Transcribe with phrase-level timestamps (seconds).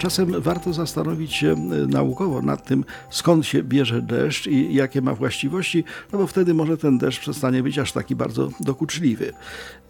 [0.00, 5.14] Czasem warto zastanowić się e, naukowo nad tym, skąd się bierze deszcz i jakie ma
[5.14, 9.32] właściwości, no bo wtedy może ten deszcz przestanie być aż taki bardzo dokuczliwy.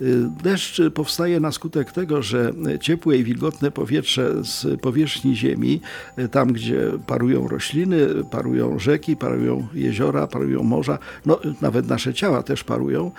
[0.01, 0.05] E,
[0.43, 5.80] deszcz powstaje na skutek tego, że ciepłe i wilgotne powietrze z powierzchni Ziemi,
[6.16, 12.42] e, tam gdzie parują rośliny, parują rzeki, parują jeziora, parują morza, no nawet nasze ciała
[12.42, 13.11] też parują,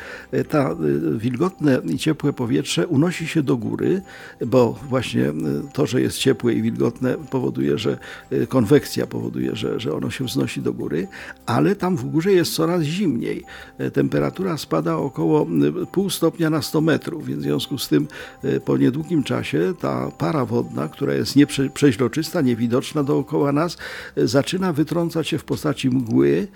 [0.49, 0.75] ta
[1.17, 4.01] wilgotne i ciepłe powietrze unosi się do góry,
[4.45, 5.33] bo właśnie
[5.73, 7.97] to, że jest ciepłe i wilgotne, wilgotne powoduje, że
[8.31, 11.07] y, konwekcja powoduje, że, że ono się wznosi do góry,
[11.45, 13.43] ale tam w górze jest coraz zimniej.
[13.77, 15.47] E, temperatura spada około
[15.83, 18.07] y, pół stopnia na 100 metrów, więc w związku z tym
[18.45, 23.77] y, po niedługim czasie ta para wodna, która jest nieprzeźroczysta, niewidoczna dookoła nas,
[24.17, 26.47] zaczyna wytrącać się w postaci mgły,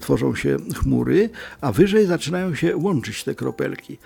[0.00, 3.98] tworzą się chmury, a wyżej zaczynają się łączyć te kropelki.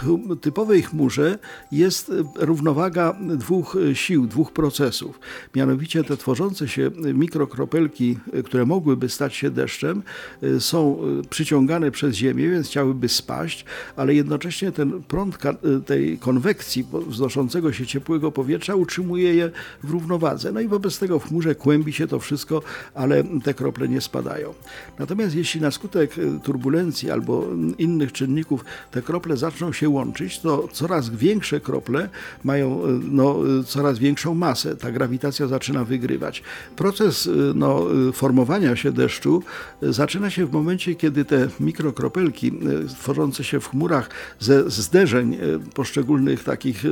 [0.00, 1.38] W typowej chmurze
[1.72, 5.20] jest równowaga dwóch sił, dwóch procesów.
[5.54, 10.02] Mianowicie te tworzące się mikrokropelki, które mogłyby stać się deszczem,
[10.42, 13.64] y, są y, przyciągane przez Ziemię, więc chciałyby spaść,
[13.96, 15.38] ale jednocześnie ten prąd
[15.86, 19.50] tej konwekcji wznoszącego się ciepłego powietrza utrzymuje je
[19.82, 20.52] w równowadze.
[20.52, 22.62] No i wobec tego w chmurze kłębi się to wszystko,
[22.94, 24.54] ale te krople nie spadają.
[24.98, 27.46] Natomiast jeśli na skutek turbulencji albo
[27.78, 32.08] innych czynników te krople zaczną się łączyć, to coraz większe krople
[32.44, 34.76] mają no, coraz większą masę.
[34.76, 36.42] Ta grawitacja zaczyna wygrywać.
[36.76, 39.42] Proces y, no, y, formowania się deszczu
[39.82, 42.52] y, zaczyna się w momencie, kiedy te mikrokropelki
[43.00, 45.38] tworzące się w chmurach ze zderzeń
[45.74, 46.82] poszczególnych takich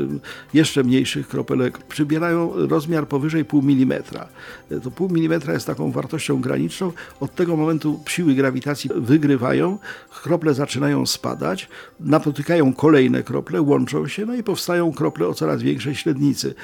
[0.54, 4.28] jeszcze mniejszych kropelek przybierają rozmiar powyżej pół milimetra.
[4.82, 6.92] To pół milimetra jest taką wartością graniczną.
[7.20, 9.78] Od tego momentu siły grawitacji wygrywają,
[10.22, 11.68] krople zaczynają spadać,
[12.00, 16.54] napotykają kolejne krople, łączą się, no i powstają krople o coraz większej średnicy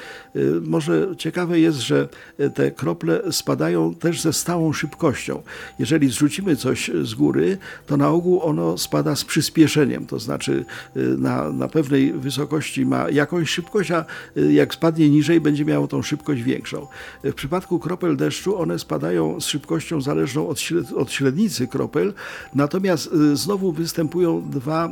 [0.77, 2.07] może ciekawe jest, że
[2.53, 5.41] te krople spadają też ze stałą szybkością.
[5.79, 7.57] Jeżeli zrzucimy coś z góry,
[7.87, 10.65] to na ogół ono spada z przyspieszeniem, to znaczy
[10.97, 14.05] y, na, na pewnej wysokości ma jakąś szybkość, a
[14.37, 16.87] y, jak spadnie niżej, będzie miało tą szybkość większą.
[17.23, 20.59] W przypadku kropel deszczu one spadają z szybkością zależną od,
[20.95, 22.13] od średnicy kropel,
[22.55, 24.89] natomiast znowu występują dwa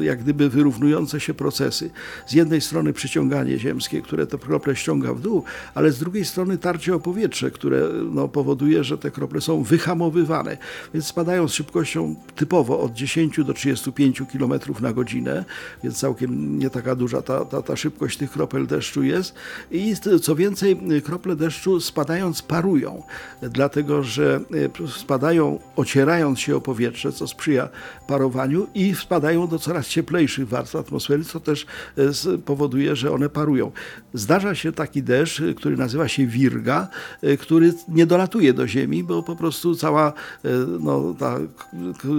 [0.00, 1.90] jak gdyby wyrównujące się procesy.
[2.26, 6.58] Z jednej strony przyciąganie ziemskie, które te krople ściąga w dół, ale z drugiej strony
[6.58, 10.56] tarcie o powietrze, które no, powoduje, że te krople są wyhamowywane,
[10.94, 15.44] więc spadają z szybkością typowo od 10 do 35 km na godzinę,
[15.82, 19.34] więc całkiem nie taka duża ta, ta, ta szybkość tych kropel deszczu jest.
[19.70, 23.02] I co więcej, krople deszczu spadając parują,
[23.42, 24.40] dlatego że
[24.84, 27.68] e, spadają ocierając się o powietrze, co sprzyja
[28.06, 31.66] parowaniu i spadają do coraz cieplejszych warstw atmosfery, co też
[31.98, 33.72] e, powoduje, że one parują.
[34.14, 36.88] Zdarza się taki deszcz, który nazywa się wirga,
[37.22, 40.12] e, który nie dolatuje do ziemi, bo po prostu cała
[40.44, 40.48] e,
[40.80, 41.38] no, ta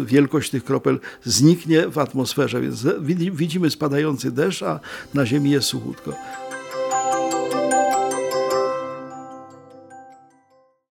[0.06, 2.88] wielkość tych kropel zniknie w atmosferze, więc
[3.34, 4.80] widzimy spadający deszcz, a
[5.14, 6.14] na ziemi jest suchutko.